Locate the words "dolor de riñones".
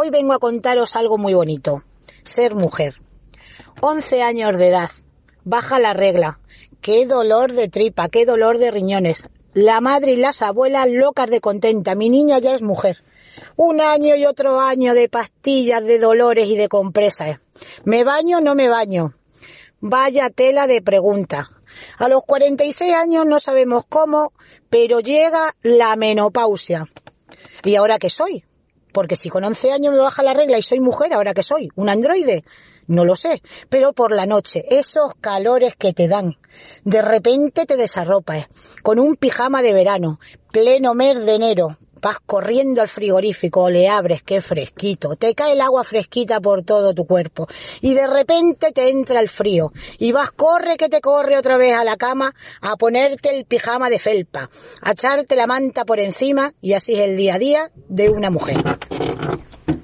8.24-9.28